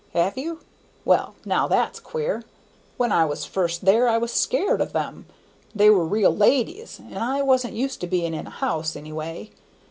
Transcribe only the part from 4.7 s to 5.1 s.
of